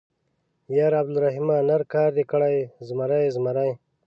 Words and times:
_ياره 0.75 0.95
عبدالرحيمه، 1.01 1.55
نر 1.69 1.81
کار 1.93 2.09
دې 2.17 2.23
کړی، 2.31 2.57
زمری 2.87 3.19
يې، 3.23 3.33
زمری. 3.35 3.71